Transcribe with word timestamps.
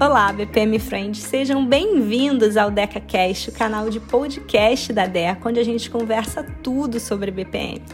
Olá, 0.00 0.32
BPM 0.32 0.78
Friends, 0.78 1.24
sejam 1.24 1.66
bem-vindos 1.66 2.56
ao 2.56 2.70
DecaCast, 2.70 3.50
o 3.50 3.52
canal 3.52 3.90
de 3.90 3.98
podcast 3.98 4.92
da 4.92 5.06
Deca, 5.08 5.48
onde 5.48 5.58
a 5.58 5.64
gente 5.64 5.90
conversa 5.90 6.44
tudo 6.62 7.00
sobre 7.00 7.32
BPM. 7.32 7.84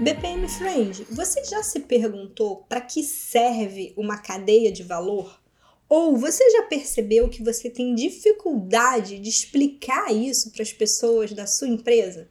BPM 0.00 0.48
Friend, 0.48 1.06
você 1.08 1.44
já 1.44 1.62
se 1.62 1.78
perguntou 1.78 2.66
para 2.68 2.80
que 2.80 3.04
serve 3.04 3.94
uma 3.96 4.18
cadeia 4.18 4.72
de 4.72 4.82
valor? 4.82 5.40
Ou 5.88 6.16
você 6.16 6.50
já 6.50 6.64
percebeu 6.64 7.28
que 7.28 7.44
você 7.44 7.70
tem 7.70 7.94
dificuldade 7.94 9.20
de 9.20 9.28
explicar 9.28 10.12
isso 10.12 10.50
para 10.50 10.64
as 10.64 10.72
pessoas 10.72 11.30
da 11.30 11.46
sua 11.46 11.68
empresa? 11.68 12.28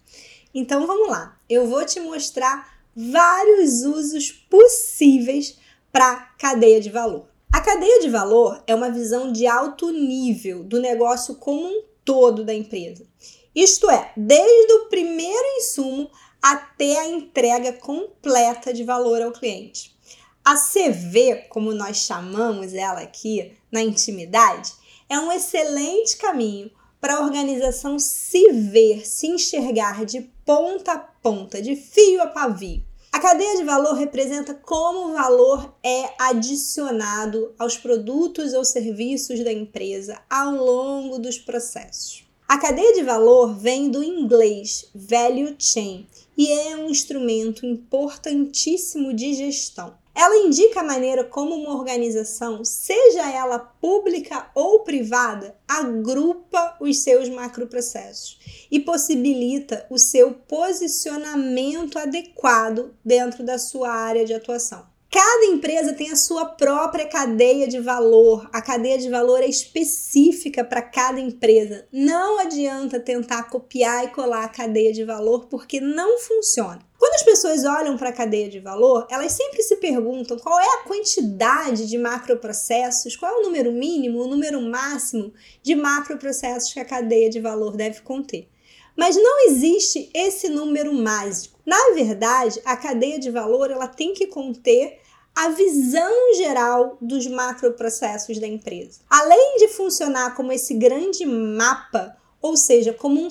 Então 0.54 0.86
vamos 0.86 1.08
lá, 1.08 1.40
eu 1.50 1.68
vou 1.70 1.86
te 1.86 2.02
mostrar 2.02 2.82
vários 2.94 3.84
usos 3.84 4.30
possíveis 4.30 5.58
para 5.90 6.34
cadeia 6.38 6.82
de 6.82 6.90
valor. 6.90 7.31
A 7.62 7.64
cadeia 7.64 8.00
de 8.00 8.10
valor 8.10 8.64
é 8.66 8.74
uma 8.74 8.90
visão 8.90 9.32
de 9.32 9.46
alto 9.46 9.92
nível 9.92 10.64
do 10.64 10.82
negócio 10.82 11.36
como 11.36 11.64
um 11.64 11.84
todo 12.04 12.44
da 12.44 12.52
empresa. 12.52 13.06
Isto 13.54 13.88
é, 13.88 14.12
desde 14.18 14.74
o 14.74 14.90
primeiro 14.90 15.46
insumo 15.58 16.10
até 16.42 16.98
a 16.98 17.08
entrega 17.10 17.72
completa 17.74 18.74
de 18.74 18.84
valor 18.84 19.22
ao 19.22 19.32
cliente. 19.32 19.96
A 20.44 20.56
CV, 20.56 21.46
como 21.50 21.72
nós 21.72 21.98
chamamos 21.98 22.74
ela 22.74 23.02
aqui 23.02 23.56
na 23.72 23.84
intimidade, 23.84 24.74
é 25.08 25.20
um 25.20 25.32
excelente 25.32 26.18
caminho 26.18 26.72
para 27.00 27.18
a 27.18 27.22
organização 27.22 28.00
se 28.00 28.52
ver, 28.54 29.06
se 29.06 29.28
enxergar 29.28 30.04
de 30.04 30.22
ponta 30.44 30.94
a 30.94 30.98
ponta, 30.98 31.62
de 31.62 31.76
fio 31.76 32.24
a 32.24 32.28
pavio 32.28 32.84
a 33.12 33.20
cadeia 33.20 33.58
de 33.58 33.64
valor 33.66 33.96
representa 33.96 34.54
como 34.54 35.10
o 35.10 35.14
valor 35.14 35.76
é 35.84 36.14
adicionado 36.18 37.54
aos 37.60 37.78
produtos 37.78 38.54
ou 38.54 38.64
serviços 38.64 39.44
da 39.44 39.52
empresa 39.52 40.22
ao 40.30 40.54
longo 40.56 41.20
dos 41.20 41.38
processos. 41.38 42.24
A 42.48 42.58
cadeia 42.58 42.94
de 42.94 43.04
valor 43.04 43.54
vem 43.54 43.90
do 43.90 44.02
inglês 44.02 44.90
value 44.96 45.56
chain 45.60 46.08
e 46.38 46.52
é 46.52 46.78
um 46.78 46.90
instrumento 46.90 47.66
importantíssimo 47.66 49.14
de 49.14 49.34
gestão. 49.34 50.01
Ela 50.14 50.38
indica 50.38 50.82
a 50.82 50.84
maneira 50.84 51.24
como 51.24 51.56
uma 51.56 51.76
organização, 51.76 52.66
seja 52.66 53.32
ela 53.32 53.58
pública 53.60 54.52
ou 54.54 54.82
privada, 54.82 55.56
agrupa 55.68 56.76
os 56.80 57.00
seus 57.00 57.30
macroprocessos 57.30 58.68
e 58.70 58.80
possibilita 58.80 59.86
o 59.90 59.98
seu 59.98 60.34
posicionamento 60.34 61.98
adequado 61.98 62.94
dentro 63.04 63.44
da 63.44 63.58
sua 63.58 63.90
área 63.90 64.26
de 64.26 64.34
atuação. 64.34 64.92
Cada 65.12 65.46
empresa 65.48 65.92
tem 65.94 66.10
a 66.10 66.16
sua 66.16 66.46
própria 66.46 67.06
cadeia 67.06 67.68
de 67.68 67.82
valor. 67.82 68.50
A 68.54 68.62
cadeia 68.62 68.98
de 68.98 69.10
valor 69.10 69.44
é 69.44 69.48
específica 69.48 70.64
para 70.64 70.82
cada 70.82 71.20
empresa. 71.20 71.86
Não 71.92 72.40
adianta 72.40 72.98
tentar 72.98 73.50
copiar 73.50 74.06
e 74.06 74.12
colar 74.12 74.46
a 74.46 74.50
cadeia 74.50 74.94
de 74.94 75.04
valor 75.04 75.48
porque 75.48 75.82
não 75.82 76.18
funciona. 76.18 76.80
As 77.22 77.26
pessoas 77.26 77.64
olham 77.66 77.98
para 77.98 78.10
a 78.10 78.14
cadeia 78.14 78.50
de 78.50 78.60
valor, 78.60 79.06
elas 79.08 79.34
sempre 79.34 79.62
se 79.62 79.76
perguntam 79.76 80.40
qual 80.40 80.60
é 80.60 80.66
a 80.66 80.84
quantidade 80.88 81.88
de 81.88 81.96
macroprocessos, 81.96 83.16
qual 83.16 83.32
é 83.32 83.38
o 83.38 83.44
número 83.44 83.72
mínimo, 83.72 84.24
o 84.24 84.28
número 84.28 84.60
máximo 84.60 85.32
de 85.62 85.76
macroprocessos 85.76 86.74
que 86.74 86.80
a 86.80 86.86
cadeia 86.86 87.30
de 87.30 87.40
valor 87.40 87.78
deve 87.78 88.02
conter. 88.02 88.50
Mas 88.98 89.16
não 89.16 89.46
existe 89.48 90.10
esse 90.16 90.50
número 90.50 90.92
mágico. 90.96 91.60
Na 91.64 91.94
verdade, 91.94 92.60
a 92.66 92.76
cadeia 92.76 93.20
de 93.20 93.30
valor 93.30 93.70
ela 93.70 93.88
tem 93.88 94.16
que 94.16 94.26
conter 94.26 95.00
a 95.36 95.50
visão 95.50 96.34
geral 96.38 96.98
dos 97.00 97.28
macroprocessos 97.28 98.40
da 98.40 98.48
empresa. 98.48 99.02
Além 99.08 99.58
de 99.58 99.68
funcionar 99.68 100.36
como 100.36 100.52
esse 100.52 100.74
grande 100.74 101.24
mapa, 101.24 102.18
ou 102.42 102.58
seja, 102.58 102.92
como 102.92 103.22
um 103.22 103.30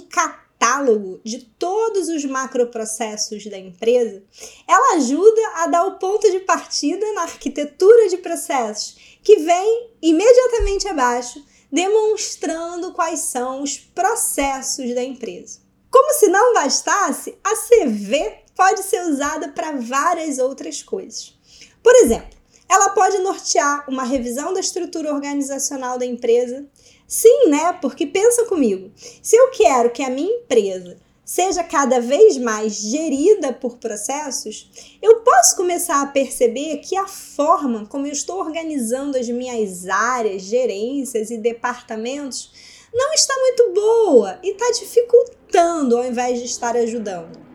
catálogo 0.60 1.20
de 1.24 1.38
todos 1.58 2.08
os 2.10 2.22
macroprocessos 2.26 3.46
da 3.46 3.58
empresa, 3.58 4.22
ela 4.68 4.96
ajuda 4.96 5.40
a 5.54 5.66
dar 5.66 5.86
o 5.86 5.98
ponto 5.98 6.30
de 6.30 6.40
partida 6.40 7.10
na 7.14 7.22
arquitetura 7.22 8.10
de 8.10 8.18
processos, 8.18 9.18
que 9.24 9.36
vem 9.36 9.90
imediatamente 10.02 10.86
abaixo, 10.86 11.42
demonstrando 11.72 12.92
quais 12.92 13.20
são 13.20 13.62
os 13.62 13.78
processos 13.78 14.94
da 14.94 15.02
empresa. 15.02 15.60
Como 15.90 16.12
se 16.12 16.28
não 16.28 16.52
bastasse, 16.52 17.36
a 17.42 17.56
CV 17.56 18.44
pode 18.54 18.82
ser 18.82 19.02
usada 19.08 19.48
para 19.48 19.72
várias 19.72 20.38
outras 20.38 20.82
coisas. 20.82 21.34
Por 21.82 21.94
exemplo, 21.96 22.38
ela 22.70 22.90
pode 22.90 23.18
nortear 23.18 23.84
uma 23.88 24.04
revisão 24.04 24.54
da 24.54 24.60
estrutura 24.60 25.12
organizacional 25.12 25.98
da 25.98 26.06
empresa. 26.06 26.64
Sim, 27.04 27.48
né? 27.48 27.72
Porque 27.82 28.06
pensa 28.06 28.44
comigo, 28.44 28.92
se 29.20 29.34
eu 29.34 29.50
quero 29.50 29.90
que 29.90 30.04
a 30.04 30.08
minha 30.08 30.32
empresa 30.32 30.96
seja 31.24 31.64
cada 31.64 32.00
vez 32.00 32.38
mais 32.38 32.74
gerida 32.74 33.52
por 33.52 33.78
processos, 33.78 34.70
eu 35.02 35.16
posso 35.20 35.56
começar 35.56 36.00
a 36.00 36.06
perceber 36.06 36.78
que 36.78 36.96
a 36.96 37.08
forma 37.08 37.86
como 37.86 38.06
eu 38.06 38.12
estou 38.12 38.38
organizando 38.38 39.18
as 39.18 39.28
minhas 39.28 39.88
áreas, 39.88 40.42
gerências 40.42 41.30
e 41.30 41.38
departamentos 41.38 42.52
não 42.94 43.12
está 43.12 43.34
muito 43.36 43.72
boa 43.72 44.38
e 44.44 44.50
está 44.50 44.70
dificultando 44.70 45.96
ao 45.96 46.04
invés 46.04 46.38
de 46.38 46.44
estar 46.44 46.76
ajudando. 46.76 47.49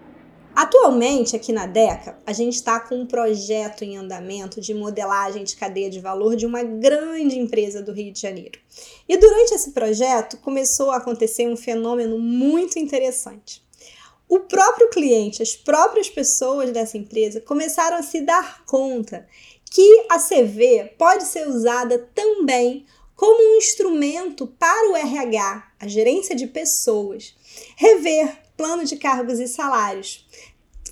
Atualmente, 0.56 1.36
aqui 1.36 1.52
na 1.52 1.66
DECA, 1.66 2.18
a 2.26 2.32
gente 2.32 2.54
está 2.54 2.80
com 2.80 2.96
um 2.96 3.06
projeto 3.06 3.84
em 3.84 3.98
andamento 3.98 4.62
de 4.62 4.74
modelagem 4.74 5.44
de 5.44 5.54
cadeia 5.54 5.90
de 5.90 6.00
valor 6.00 6.38
de 6.38 6.46
uma 6.46 6.64
grande 6.64 7.38
empresa 7.38 7.82
do 7.82 7.92
Rio 7.92 8.14
de 8.14 8.22
Janeiro. 8.22 8.58
E 9.08 9.18
durante 9.18 9.54
esse 9.54 9.72
projeto 9.72 10.38
começou 10.38 10.92
a 10.92 10.98
acontecer 10.98 11.46
um 11.46 11.58
fenômeno 11.58 12.18
muito 12.18 12.80
interessante. 12.80 13.62
O 14.30 14.40
próprio 14.40 14.90
cliente, 14.90 15.44
as 15.44 15.58
próprias 15.58 16.10
pessoas 16.10 16.72
dessa 16.72 16.98
empresa 16.98 17.42
começaram 17.42 17.98
a 17.98 18.04
se 18.04 18.22
dar 18.22 18.64
conta 18.66 19.28
que 19.70 20.06
a 20.10 20.18
CV 20.18 20.96
pode 20.98 21.26
ser 21.26 21.50
usada 21.50 22.10
também 22.16 22.86
como 23.14 23.56
um 23.56 23.58
instrumento 23.58 24.48
para 24.48 24.90
o 24.90 24.96
RH, 24.96 25.72
a 25.82 25.88
gerência 25.88 26.34
de 26.34 26.48
pessoas, 26.48 27.36
rever 27.76 28.45
plano 28.56 28.86
de 28.86 28.96
cargos 28.96 29.40
e 29.40 29.48
salários. 29.48 30.26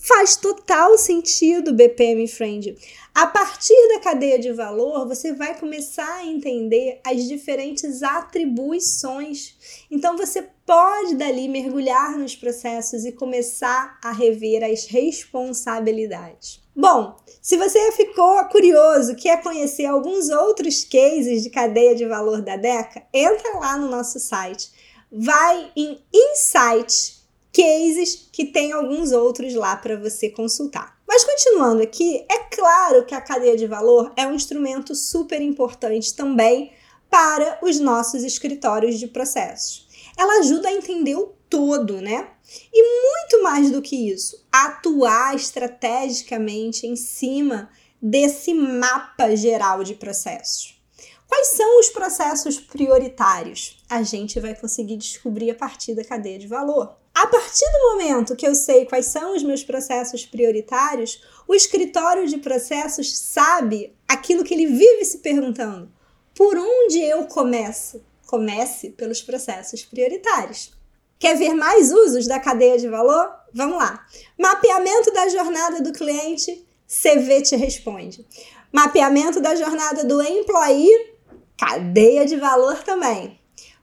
Faz 0.06 0.36
total 0.36 0.98
sentido, 0.98 1.74
BPM 1.74 2.28
Friend. 2.28 2.76
A 3.16 3.26
partir 3.26 3.88
da 3.88 4.02
cadeia 4.02 4.38
de 4.38 4.52
valor, 4.52 5.08
você 5.08 5.32
vai 5.32 5.58
começar 5.58 6.16
a 6.16 6.26
entender 6.26 7.00
as 7.06 7.24
diferentes 7.24 8.04
atribuições. 8.04 9.56
Então, 9.90 10.18
você 10.18 10.46
pode 10.66 11.16
dali 11.16 11.48
mergulhar 11.48 12.18
nos 12.18 12.36
processos 12.36 13.06
e 13.06 13.14
começar 13.14 13.98
a 14.04 14.12
rever 14.12 14.62
as 14.62 14.88
responsabilidades. 14.88 16.62
Bom, 16.76 17.16
se 17.42 17.56
você 17.56 17.94
ficou 17.94 18.44
curioso, 18.50 19.16
quer 19.16 19.42
conhecer 19.42 19.86
alguns 19.86 20.28
outros 20.30 20.84
cases 20.84 21.44
de 21.44 21.50
cadeia 21.50 21.96
de 21.96 22.06
valor 22.06 22.42
da 22.42 22.58
DECA, 22.58 23.04
entra 23.14 23.58
lá 23.58 23.78
no 23.78 23.90
nosso 23.90 24.20
site. 24.20 24.70
Vai 25.10 25.72
em 25.78 26.04
Insights 26.12 27.23
cases 27.54 28.28
que 28.32 28.46
tem 28.46 28.72
alguns 28.72 29.12
outros 29.12 29.54
lá 29.54 29.76
para 29.76 29.96
você 29.96 30.30
consultar. 30.30 30.98
Mas 31.08 31.24
continuando 31.24 31.84
aqui, 31.84 32.26
é 32.30 32.40
claro 32.40 33.06
que 33.06 33.14
a 33.14 33.22
cadeia 33.22 33.56
de 33.56 33.68
valor 33.68 34.12
é 34.18 34.26
um 34.26 34.34
instrumento 34.34 34.96
super 34.96 35.40
importante 35.40 36.16
também 36.16 36.74
para 37.10 37.60
os 37.62 37.80
nossos 37.80 38.24
escritórios 38.24 39.00
de 39.00 39.08
processos. 39.08 39.88
Ela 40.18 40.40
ajuda 40.40 40.68
a 40.68 40.74
entender 40.74 41.16
o 41.16 41.36
todo, 41.48 42.02
né? 42.02 42.32
E 42.74 42.82
muito 42.82 43.44
mais 43.44 43.70
do 43.70 43.82
que 43.82 44.10
isso, 44.12 44.44
atuar 44.52 45.36
estrategicamente 45.36 46.88
em 46.88 46.96
cima 46.96 47.70
desse 48.02 48.54
mapa 48.54 49.36
geral 49.36 49.84
de 49.84 49.94
processos. 49.94 50.82
Quais 51.28 51.48
são 51.50 51.80
os 51.80 51.90
processos 51.90 52.60
prioritários? 52.60 53.84
A 53.90 54.02
gente 54.02 54.40
vai 54.40 54.56
conseguir 54.56 54.98
descobrir 54.98 55.52
a 55.52 55.56
partir 55.56 55.96
da 55.96 56.04
cadeia 56.04 56.38
de 56.38 56.48
valor. 56.48 57.03
A 57.14 57.28
partir 57.28 57.66
do 57.72 57.92
momento 57.92 58.36
que 58.36 58.46
eu 58.46 58.56
sei 58.56 58.86
quais 58.86 59.06
são 59.06 59.36
os 59.36 59.44
meus 59.44 59.64
processos 59.64 60.26
prioritários, 60.26 61.22
o 61.48 61.54
escritório 61.54 62.28
de 62.28 62.38
processos 62.38 63.16
sabe 63.16 63.96
aquilo 64.08 64.44
que 64.44 64.54
ele 64.54 64.66
vive 64.66 65.06
se 65.06 65.20
perguntando: 65.20 65.92
por 66.36 66.58
onde 66.58 67.00
eu 67.00 67.26
começo? 67.26 68.04
Comece 68.26 68.90
pelos 68.90 69.22
processos 69.22 69.84
prioritários. 69.84 70.74
Quer 71.20 71.38
ver 71.38 71.54
mais 71.54 71.94
usos 71.94 72.26
da 72.26 72.40
cadeia 72.40 72.80
de 72.80 72.90
valor? 72.90 73.32
Vamos 73.54 73.78
lá. 73.78 74.04
Mapeamento 74.40 75.14
da 75.14 75.30
jornada 75.30 75.82
do 75.82 75.94
cliente, 75.94 76.66
CV 76.88 77.44
te 77.44 77.56
responde. 77.56 78.26
Mapeamento 78.72 79.40
da 79.40 79.54
jornada 79.56 80.04
do 80.04 80.20
employee, 80.20 81.14
cadeia 81.56 82.26
de 82.26 82.38
valor 82.38 82.82
também. 82.84 83.40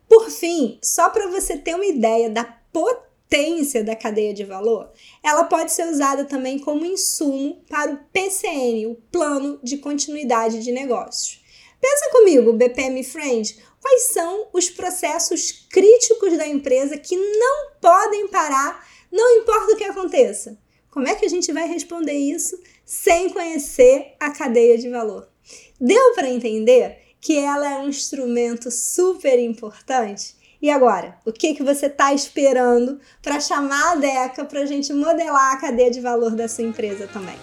Por 0.08 0.28
fim, 0.28 0.80
só 0.82 1.08
para 1.10 1.28
você 1.28 1.56
ter 1.56 1.76
uma 1.76 1.86
ideia 1.86 2.28
da 2.28 2.42
potência 2.72 3.09
potência 3.30 3.84
da 3.84 3.94
cadeia 3.94 4.34
de 4.34 4.44
valor, 4.44 4.90
ela 5.22 5.44
pode 5.44 5.70
ser 5.70 5.86
usada 5.86 6.24
também 6.24 6.58
como 6.58 6.84
insumo 6.84 7.64
para 7.68 7.92
o 7.92 7.98
PCN, 8.12 8.86
o 8.86 8.96
Plano 8.96 9.60
de 9.62 9.78
Continuidade 9.78 10.60
de 10.60 10.72
Negócios. 10.72 11.40
Pensa 11.80 12.10
comigo, 12.10 12.52
BPM 12.52 13.04
Friend, 13.04 13.56
quais 13.80 14.02
são 14.12 14.48
os 14.52 14.68
processos 14.68 15.64
críticos 15.70 16.36
da 16.36 16.46
empresa 16.46 16.98
que 16.98 17.16
não 17.16 17.70
podem 17.80 18.26
parar, 18.26 18.84
não 19.12 19.38
importa 19.38 19.72
o 19.72 19.76
que 19.76 19.84
aconteça? 19.84 20.58
Como 20.90 21.06
é 21.06 21.14
que 21.14 21.24
a 21.24 21.28
gente 21.30 21.52
vai 21.52 21.68
responder 21.68 22.14
isso 22.14 22.60
sem 22.84 23.30
conhecer 23.30 24.16
a 24.18 24.30
cadeia 24.30 24.76
de 24.76 24.90
valor? 24.90 25.28
Deu 25.80 26.14
para 26.14 26.28
entender 26.28 26.98
que 27.20 27.38
ela 27.38 27.74
é 27.74 27.78
um 27.78 27.88
instrumento 27.88 28.72
super 28.72 29.38
importante? 29.38 30.39
E 30.62 30.70
agora, 30.70 31.16
o 31.24 31.32
que, 31.32 31.54
que 31.54 31.62
você 31.62 31.86
está 31.86 32.12
esperando 32.12 33.00
para 33.22 33.40
chamar 33.40 33.92
a 33.92 33.94
DECA 33.94 34.44
para 34.44 34.60
a 34.60 34.66
gente 34.66 34.92
modelar 34.92 35.54
a 35.54 35.60
cadeia 35.60 35.90
de 35.90 36.00
valor 36.00 36.32
da 36.32 36.48
sua 36.48 36.64
empresa 36.64 37.06
também? 37.06 37.36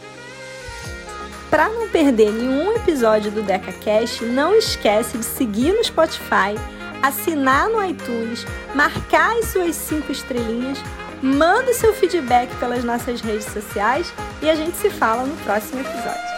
Para 1.49 1.69
não 1.69 1.89
perder 1.89 2.31
nenhum 2.31 2.75
episódio 2.75 3.31
do 3.31 3.41
DecaCast, 3.41 4.23
não 4.25 4.53
esquece 4.53 5.17
de 5.17 5.25
seguir 5.25 5.73
no 5.73 5.83
Spotify, 5.83 6.53
assinar 7.01 7.69
no 7.69 7.83
iTunes, 7.83 8.45
marcar 8.75 9.35
as 9.37 9.45
suas 9.45 9.75
cinco 9.75 10.11
estrelinhas, 10.11 10.77
manda 11.21 11.73
seu 11.73 11.93
feedback 11.93 12.53
pelas 12.59 12.83
nossas 12.83 13.21
redes 13.21 13.45
sociais 13.45 14.13
e 14.41 14.49
a 14.49 14.55
gente 14.55 14.77
se 14.77 14.89
fala 14.89 15.23
no 15.23 15.35
próximo 15.37 15.81
episódio. 15.81 16.36